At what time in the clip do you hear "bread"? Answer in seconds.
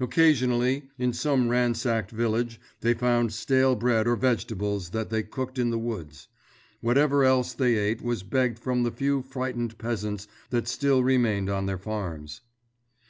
3.76-4.06